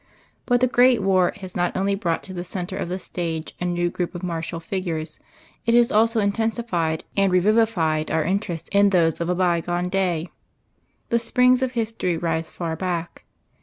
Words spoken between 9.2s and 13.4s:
of a bygone day. The springs of history rise far back.